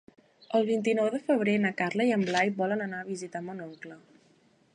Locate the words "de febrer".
1.15-1.55